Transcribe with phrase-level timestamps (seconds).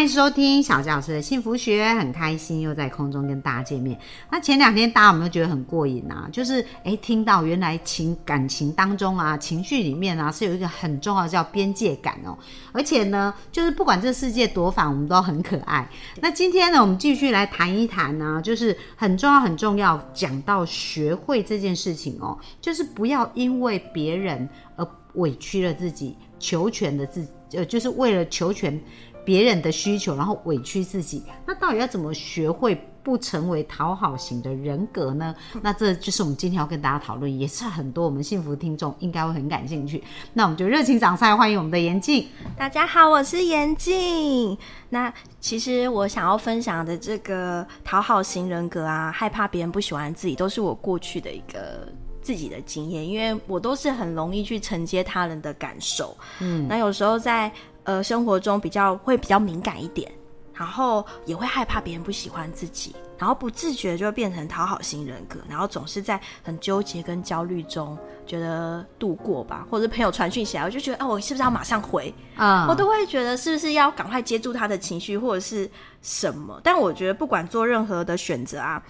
[0.00, 4.00] 欢迎收听小教师的幸福学，很开心又在空中跟大家见面。
[4.30, 6.26] 那前两天大家有没有觉得很过瘾啊？
[6.32, 12.34] 就是诶，听到原来情感情当中啊，情绪里面啊，是有一个很重要的叫边界感哦。
[12.72, 15.86] 而且呢，就是不管这世界多反，我们都很可爱。
[16.22, 28.80] 那今天呢，我们继续来谈一谈呢，就是很重要很重要，讲到学会这件事情哦，就是不要因为别人而委屈了自己，求全的自呃，就是为了求全。
[29.24, 35.34] 别人的需求，然后委屈自己，那到底要怎么学会不成为讨好型的人格呢？
[35.62, 40.02] 那这就是我们今天要跟大家讨论，也是很多我们幸福听众应该会很感兴趣。
[40.32, 42.26] 那我们就热情掌声欢迎我们的严静。
[42.56, 44.56] 大家好，我是严静。
[44.88, 51.88] 那其实我想要分享的这个讨好型人格啊，害怕别人不喜欢自己，都是我过去的一个
[52.20, 56.16] 自己的经验，因为我都是很容易去承接他人的感受。
[56.40, 57.50] 嗯，那有时候在。
[57.90, 60.08] 呃，生活中比较会比较敏感一点，
[60.54, 72.68] 然后也会害怕别人不喜欢自己，然后不自觉就会变成讨好型人格，然后总是在很纠结跟焦虑中觉得度过吧，或者朋友传讯息来，我就觉得，哦，我是不是要马上回啊？
[72.68, 75.68] 我都会觉得是不是要赶快接住他的情绪或者是
[76.00, 76.60] 什么？
[76.62, 78.80] 但我觉得不管做任何的选择啊，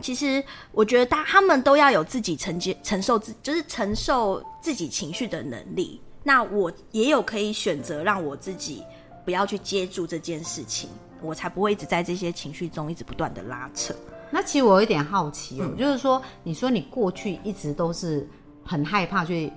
[0.00, 6.00] 其实我觉得大他们都要有自己承接承受自就是承受自己情绪的能力。
[6.24, 8.82] 那我也有可以选择让我自己
[9.24, 10.90] 不要去接住这件事情，
[11.22, 13.94] 我才不会一直在这些情绪中一直不断的拉扯。
[14.30, 18.28] 那其实我有点好奇哦，就是说，你说你过去一直都是
[18.64, 19.52] 很害怕去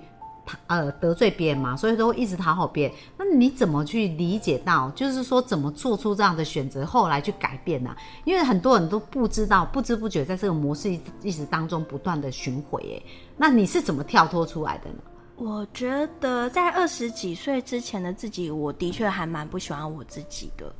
[0.66, 2.96] 呃得罪别人嘛，所以都一直讨好别人。
[3.16, 7.96] 那你怎么去理解到，就是说怎么做出这样的选择，后来去改变呢？
[8.24, 12.80] 因为很多人都不知道，不知不觉在这个模式一直当中不断的巡回。
[12.94, 14.98] 哎，那你是怎么跳脱出来的呢？
[15.38, 20.74] 我觉得在二十几岁之前的自己，我的确还蛮不喜欢我自己的。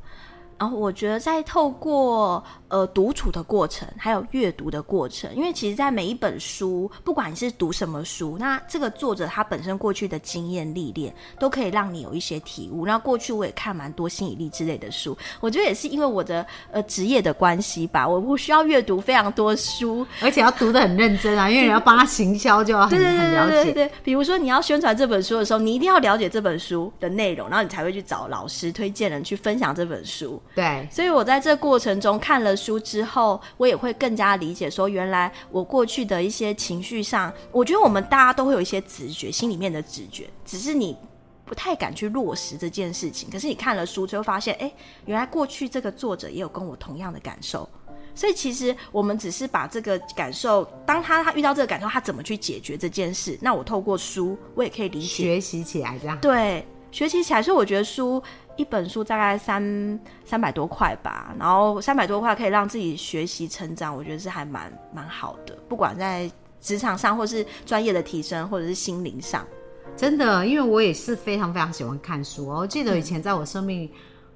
[0.59, 12.85] 然后我觉得在透过呃独处的过程，还有阅读的过程，因为其实，在每一本书，不管你是读什么书，那这个作者他本身过去的经验历练，都可以让你有一些体悟。
[12.85, 23.71] 那过去我也看蛮多心理力之类的书，我觉得也是因为我的呃职业的关系吧，我不需要阅读非常多书，而且要读的很认真啊，因为你要帮他行销，就要很很了解。
[23.71, 30.41] 对，比如说你要宣传这本书的时候，你一定要了解这本书的内容，然后你才会去找老师推荐人去分享这本书。
[30.55, 40.97] 对，所以我在这过程中看了书之后，我也会更加理解说，原来我过去的一些情绪上，我觉得我们大家都会有一些直觉，心里面的直觉，只是你
[41.45, 43.29] 不太敢去落实这件事情。
[43.29, 44.69] 可是你看了书之后发现，哎，
[45.05, 47.69] 原来过去这个作者也有跟我同样的感受，
[48.13, 53.37] 所以其实我们只是把这个感受，当他他遇到这个感受，他怎么去解决这件事？
[53.41, 57.41] 那我透过书，我也可以理解学习起来，这样对，学习起来。
[57.41, 58.21] 所以我觉得书。
[58.59, 65.57] 一本书大概三三百多块吧，然后三百多块可以让自己学习成长，我觉得是还蛮蛮好的。
[65.69, 69.47] 不管在职场上，或是专业的提升，或者是心灵上，
[69.95, 72.59] 真的，因为我也是非常非常喜欢看书哦。
[72.59, 73.89] 我记得以前在我生命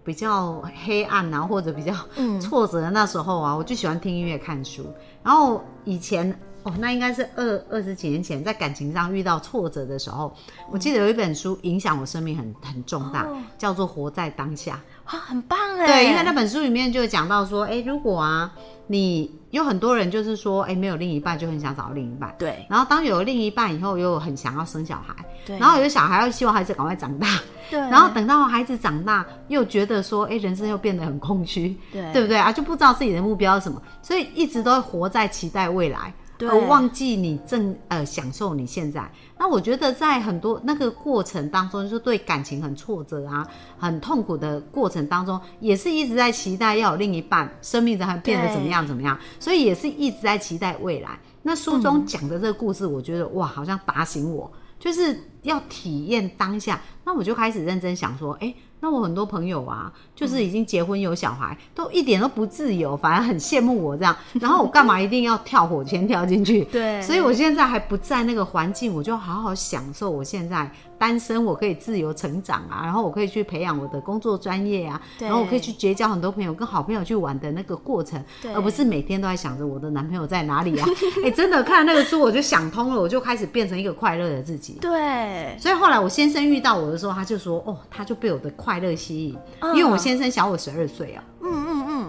[0.06, 1.94] 比较黑暗啊，或者比较
[2.40, 4.86] 挫折的那时候啊，我就喜欢听音乐、看书。
[5.22, 6.34] 然后以前。
[6.64, 10.34] 哦，那应该是二二十几年前，在感情上遇到挫折的时候，
[10.72, 14.80] 我记得有一本书影响我生命很很重大，叫做《活在当下》
[15.16, 15.86] 啊，很棒哎。
[15.86, 18.52] 对，因为那本书里面就讲到说，哎，如果啊，
[18.88, 22.66] 你有很多人就是说，哎，没有另一半就很想找另一半，对。
[22.70, 25.14] 然后当有了另一半以后，又很想要生小孩，
[25.46, 25.60] 对。
[25.60, 27.28] 然后有小孩又希望孩子赶快长大，
[27.70, 27.78] 对。
[27.80, 32.54] 然后等到孩子长大，又觉得说，哎，人生又变得很空虚，对，对不对啊？
[32.54, 36.14] 就不知道自己的目标是什么，所以一直都活在期待未来。
[36.50, 43.48] 而忘记你正呃享受你现在，那我觉得在很多那个过程当中，就是对感情很挫折啊、
[43.78, 51.20] 很痛苦的过程当中，也是一直在期待要有另一半，生命才变得怎么样怎么样，所以也是一直在期待未来。
[51.42, 56.82] 那书中讲的这个故事，我觉得哇，好像打醒我，就是要体验当下。
[57.06, 58.54] 那我就开始认真想说，哎。
[58.84, 64.14] 那我很多朋友啊，就是已经结婚有小孩，都一点都不自由，反而很羡慕我这样。
[64.34, 66.66] 然后我干嘛一定要跳火圈跳进去？
[66.70, 78.24] 对，所以我现在还不在那个环境，我就好好享受我现在单身我可以自由成长啊，然后我可以去培养我的工作专业啊，然后我可以去结交很多朋友，跟好朋友去玩的那个过程，
[78.56, 80.88] 而不是每天都在想着我的男朋友在哪里啊。
[81.24, 84.78] 哎、真的看那个书我就想通了，我就开始变成一个快乐的自己。
[84.80, 91.63] 对，所以后来我先生遇到我的时候，他就说：“哦，他就被我的快乐吸引，嗯因为我先生小我十二岁啊。”嗯，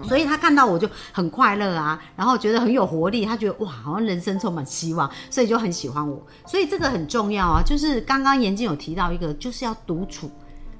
[0.07, 6.21] 所以他看到我就很快乐啊，然后觉得很有活力，他觉得哇，好像人生充满希望，所以就很喜欢我。
[6.45, 10.29] 所以这个很重要啊，就是刚刚严静有提到一个，就是要独处，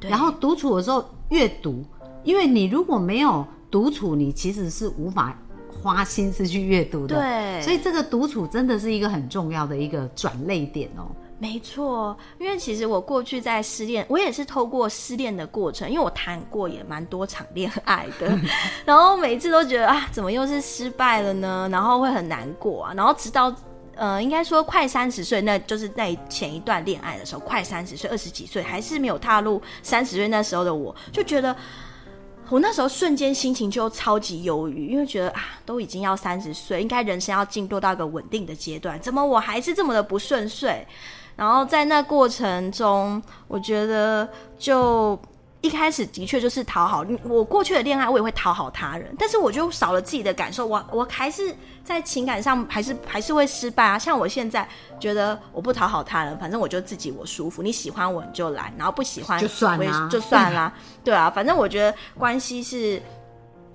[0.01, 1.83] 然后独处的时候阅读，
[2.23, 5.37] 因为你如果没有独处，你其实是无法
[5.81, 7.15] 花心思去阅读的。
[7.15, 11.07] 对所以这个独处真的是一个很重要的一个转类点哦。
[11.37, 18.39] 没错，因为其实我过去在失恋，我也是透过失恋的过程，因为我谈过也蛮多场恋爱的，
[18.85, 21.67] 然后每次都觉得啊，怎么又是失败了呢？
[21.71, 23.53] 然后会很难过啊，然后直到
[23.95, 31.55] 呃，应该说快三十岁，那就是在前一段恋爱的时候，快三十岁，二十几岁，还是没有踏入三十岁那时候的我，就觉得。
[32.47, 40.85] 我那时候瞬间心情就超级忧郁，因为觉得啊，都已经要三十岁，应该人生要进入到一个稳定的阶段，怎么我还是这么的不顺遂？
[41.35, 44.27] 然后在那过程中，我觉得
[44.57, 45.19] 就
[45.61, 51.53] 一开始的确就是讨好我过去的恋爱，我也会讨好他人，但是我就少了自己的感受，我我还是
[51.83, 53.99] 在情感上还是还是会失败啊。
[53.99, 54.67] 像我现在
[54.99, 60.71] 觉得我不讨好他人，反正我就自己我舒服，你喜欢我你就来，然后不喜欢就算啦就算啦，
[61.03, 63.01] 对啊，反正我觉得关系是。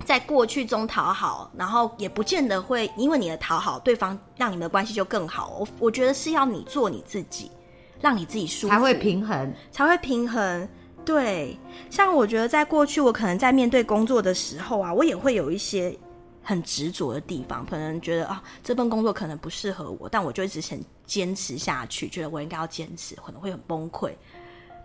[0.05, 5.57] 在过去中讨好，然后也不见得会因为你的讨好，对方让你们的关系就更好。
[5.59, 7.51] 我我觉得是要你做你自己，
[7.99, 9.53] 让你自己舒服，才会平衡。
[9.71, 10.67] 才会平衡。
[11.03, 11.57] 对，
[11.89, 15.97] 像我觉得在过去，我可能在面对工作的时候啊，我也会有一些
[16.43, 24.11] 很执着的地方，可能觉得啊这份工作可能不适合我，但我就一直想坚持下去，觉得我应该要坚持，可能会很崩溃。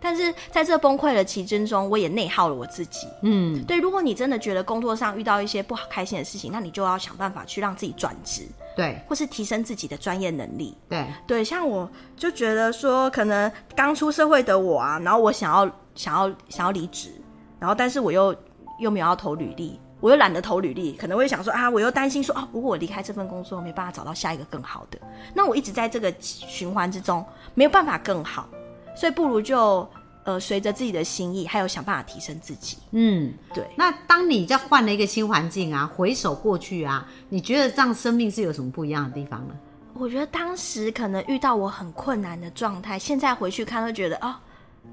[0.07, 3.09] 但是在这崩溃的期间中，我也内耗了我自己。
[3.23, 8.43] 嗯，对，如果你真的觉得工作上遇到一些不好开心的事情，那你就要想办法去让自己转职，
[8.77, 10.79] 对或是提升自己的专业能力。
[10.89, 17.11] 对，对，像我就觉得说，可能刚出社会的我啊，然后我想要想要想要离职，
[17.59, 18.33] 然后但是我又
[18.79, 25.01] 又没有要投履历，我又懒得投履历，可能会想说啊，我又担心说啊，如果我离开这份工作，没办法找到下一个更好的，
[25.35, 28.49] 那我一直在这个循环之中，没有办法更好，
[28.97, 29.89] 所以不如就
[30.25, 32.79] 呃随着自己的心意，还有想办法提升自己。
[32.91, 33.33] 嗯。
[33.55, 39.55] 对，那当你在换了一个新环境啊，回首过去啊，你觉得这样生命是有什么不一样的地方呢？
[39.99, 44.35] 我觉得当时可能遇到我很困难的状态，现在回去看会觉得哦，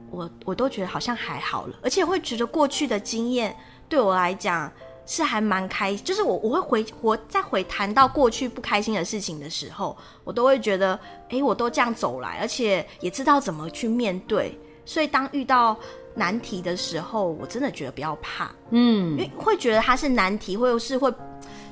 [0.09, 3.55] 我我都觉得好像还好了，而且会觉得过去的经验
[3.89, 4.71] 对我来讲
[5.05, 15.75] 是还蛮开，就是我我会回我再回谈到过去不开心的事情的时候，我都会觉得，诶，我都这样走来，而且也知道怎么去面对，所以当遇到
[16.15, 21.13] 难题的时候，我真的觉得不要怕，嗯因，为会觉得它是难题，或者是会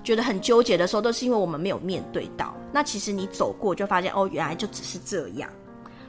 [0.03, 2.53] 觉得很纠结的时候，都是因为我们没有面对到。
[2.73, 5.49] 那其实你走过，就发现哦，原来就只是这样。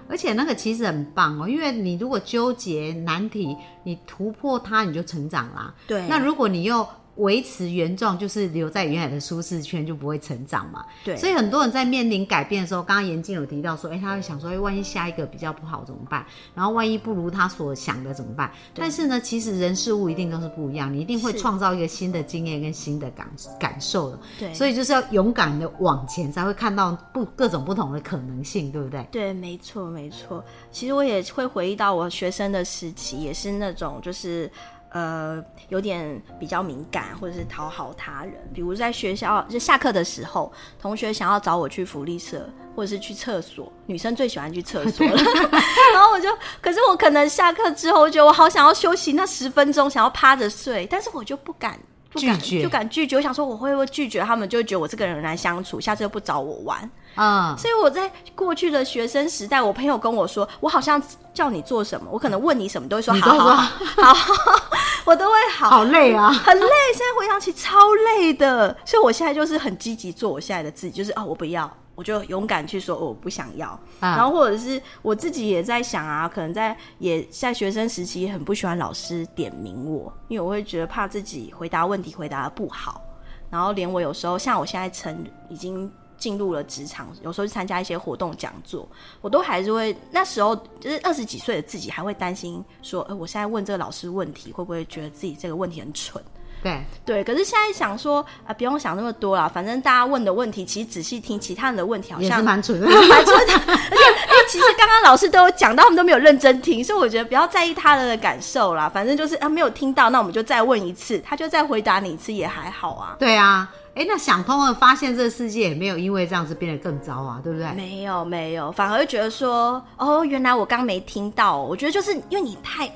[0.09, 5.73] 而且那个其实很棒哦，因为你如果纠结难题，你突破它，你就成长啦。
[5.87, 6.87] 对那如果你又
[7.17, 10.85] 维持原状，就是留在原来的舒适圈，就不会成长嘛。
[11.05, 16.25] 对所以很多人在面临改变的时候，刚刚严静有提到说，哎、他会想说，哎、万一下一个比较不好怎么办？
[16.55, 18.51] 然后万一不如他所想的怎么办？
[18.75, 23.31] 但是呢，其实人事物一定都是不一样，你一定会创造一个新的经验跟新的感
[23.61, 24.19] 感受的。
[24.39, 29.07] 对所以就是要勇敢的往前，才会看到不各种不同的可能性，对不对？
[29.11, 30.43] 对，没错，没错。
[30.71, 34.51] 其实我也会回忆到我学生的时期，也是那种就是
[34.93, 38.35] 呃有点比较敏感，或者是讨好他人。
[38.55, 45.17] 比如在学校就下课的时候，同学想要找我去福利社，或者是去厕所，女生最喜欢去厕所了。
[45.95, 46.29] 然后我就，
[46.61, 51.79] 可是我可能下课之后，我觉得我好想要休息那十分钟，想要趴着睡，但是我就不敢。
[52.13, 56.91] 不敢拒绝就敢拒绝，我想说我会不会拒绝他们，就会觉得我这个人很难相处，下次又不找我玩。
[57.17, 61.01] 嗯，所以我在过去的学生时代，我朋友跟我说，我好像
[61.35, 64.37] 叫你做什么，我可能问你什么，都会说好好好好，
[65.05, 66.31] 我都会好，好累啊。
[66.33, 66.67] 很累。
[66.95, 67.79] 现在回想起超
[68.17, 73.69] 累的，所以我现在就是很积极做我现在的自己，就是哦，我不要，我就勇敢去说、哦我不想要。
[74.01, 83.01] 啊然后或者是我自己也在想啊，可能在也在学生时期很不喜欢老师点名我，因为我会觉得怕自己回答问题回答的不好，
[83.49, 85.91] 然后连我有时候像我现在成已经
[86.23, 88.89] 进入了职场，有时候去参加一些活动讲座，
[89.21, 96.23] 我都还是会那时候就是二十几岁的自己还会担心说，呃，我现在问这个老师问题会不会觉得自己这个问题很蠢？
[96.63, 102.87] 对，对，可是现在想说啊、不用想那么多了，反正大家问的问题，其实仔细听其他人的问题，好像蛮蠢的。
[102.87, 103.53] 蛮蠢的。
[103.53, 108.89] 而且因为其实刚刚老师都有讲到，他们都没有认真听，所以我觉得不要在意他人的感受啦。
[108.89, 113.17] 反正就是啊，没有听到，那我们就再问一次，他就再回答你一次也还好啊。
[113.19, 117.71] 对啊，哎，那想通了，发现这个世界也没有因为这样子变得更糟啊，对不对？
[117.73, 121.59] 没有没有，反而觉得说，哦，原来我刚没听到。
[121.59, 122.87] 我觉得就是因为你太，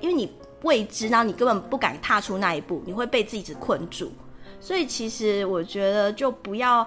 [0.00, 0.32] 因为你
[0.62, 4.10] 未知，然后你根本不敢踏出那一步，你会被自己困住。
[4.58, 6.86] 所以其实我觉得就不要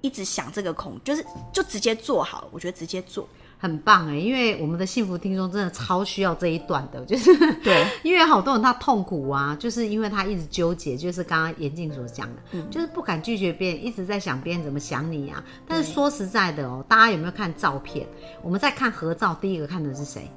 [0.00, 2.48] 一直想这个恐，就是就直接做好了。
[2.52, 15.42] 我觉得直接做，很棒哎，因为我们的幸福听众真的超需要这一段的，就是对， 因为好多人他痛苦啊，就是因为他一直纠结，就是刚刚严静所讲的，嗯就是不敢拒绝别人，一直在想别人怎么想你啊。
[15.66, 18.06] 但是说实在的哦，大家有没有看照片？
[18.42, 20.30] 我们在看合照，第一个看的是谁？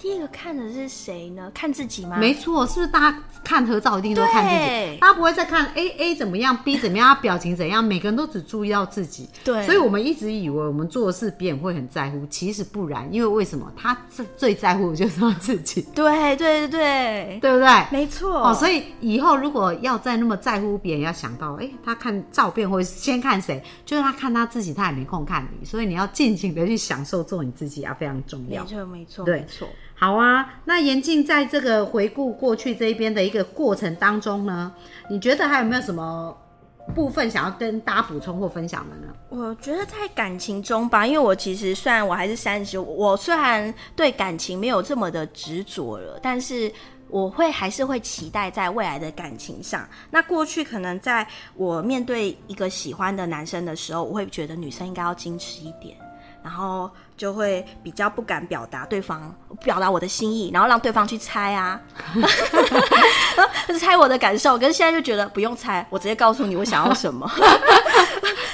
[0.00, 1.50] 第一个看的是谁呢？
[1.54, 2.16] 看自己吗？
[2.16, 4.98] 没错，是不是大家看合照一定都看自己对？
[4.98, 9.28] 大家不会再看 A A 怎么样，B 怎么样，他表情怎样， 每个人都只注意到自己。
[9.44, 13.70] 对所以我们一直以为我们做的事别人会很在乎，其实不然，因为为什么？
[13.76, 17.68] 他最最在乎的就是他自己， 对对对对，对不对？
[17.92, 18.48] 没错。
[18.48, 28.70] 哦，所以以后如果要再那么在乎别人，要想到，哎、他看照片或者先看谁，就是他看他自己，他也没空看你，所以你要尽情的去享受做你自己啊，非常重要没。
[28.70, 29.68] 错没错对没错。
[30.00, 34.72] 好啊，那严静在这个回顾过去这一边的一个过程当中呢，
[35.10, 36.34] 你觉得还有没有什么
[36.94, 39.12] 部分想要跟大家补充或分享的呢？
[39.28, 46.72] 我觉得在感情中吧，因为我其实虽然我还是三十，我虽然对感情没有这么的执着了，但是
[47.10, 49.86] 我会还是会期待在未来的感情上。
[50.10, 55.94] 那过去可能在我面对一个喜欢的男生的时候，我会觉得女生应该要矜持一点，
[56.42, 56.90] 然后
[57.20, 61.78] 就会比较不敢表达对方表达我的心意，然后让对方去猜啊，
[63.78, 64.58] 猜我的感受。
[64.58, 67.30] 可是现在就觉得不用猜，我直接告诉你我想要什么。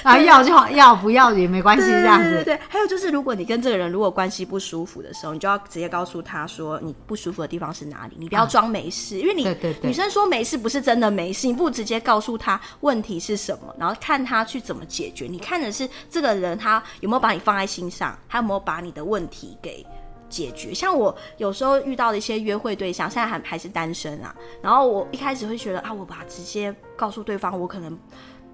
[0.06, 2.30] 啊，要就好，要不要也没关系，这样子。
[2.30, 9.44] 对对对，还有就是，如果你跟这个人如果关系不舒服的时候，你就要直接告诉他说你不舒服的地方是哪里，你不要装没事，因为你
[9.82, 15.26] 女生说没事不是真的没事，你不如直接告诉他问题是什么，然后看他去怎么解决。
[15.26, 19.84] 你看的是这个人他有没有把你放在心上，他有没有把你的问题给。
[20.28, 24.34] 解决像我有时候遇到的一些约会对象，现在还还是单身啊。
[24.60, 27.96] 然后我一开始会觉得啊，我把直接告诉对方，我可能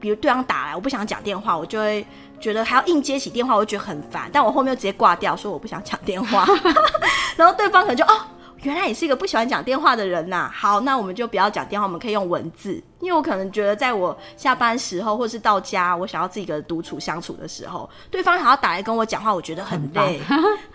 [0.02, 2.04] 比如对方打来，我不想讲电话，我就会
[2.40, 4.28] 觉得还要硬接起电话，我就觉得很烦。
[4.32, 6.44] 但我后面又直接挂掉，说我不想讲电话。
[7.38, 8.20] 然后对方可能就哦，
[8.62, 12.82] 原来你是一个不喜欢讲电话的人呐、好，那我们就不要讲电话，我们可以用文字。
[13.00, 20.20] 因为我可能觉得，在我下班时候，或是到家，我想要自己一个人独处相处的时候，对方还要打来跟我讲话，我觉得很累。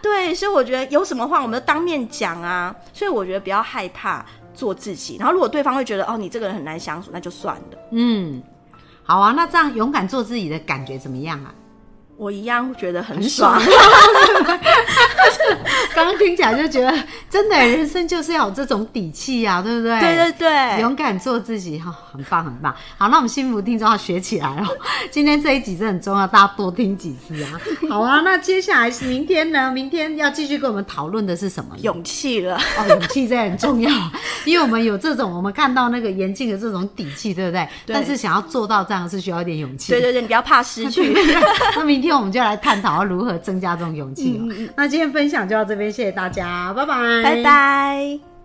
[0.02, 2.74] 对，所以我觉得有什么话我们就当面讲啊。
[2.94, 5.16] 所以我觉得不要害怕做自己。
[5.18, 7.78] 然后如果对方会觉得哦，你这个人很难相处，那就算了。
[7.92, 8.44] 嗯，
[9.08, 11.54] 好啊，那这样勇敢做自己的感觉怎么样啊？
[12.18, 13.60] 我一样觉得很很爽。
[15.98, 16.96] 爽刚刚听起来就觉得，
[17.28, 20.00] 真的人生就是要有这种底气啊，对不对？
[20.00, 22.74] 对对对，勇敢做自己哈、很棒很棒。
[22.98, 24.68] 好，那我们幸福听众要学起来哦。
[25.10, 27.60] 今天这一集真的很重要，大家多听几次啊。
[27.90, 29.72] 好啊，那接下来是明天呢？
[29.72, 31.76] 明天要继续跟我们讨论的是什么？
[31.82, 32.56] 勇气了。
[32.56, 33.92] 哦，勇气这很重要，
[34.46, 37.68] 因为我们有这种，我们看到那个严禁的这种底气，对不对？
[37.88, 39.92] 对但是想要做到这样是需要一点勇气。
[39.92, 41.12] 对对对，你不要怕失去。
[41.76, 44.70] 那明天我们就来探讨要如何增加这种勇气哦。
[44.76, 47.44] 那今天分享就到这谢谢大家，拜拜，拜。
[47.44, 48.37] 拜。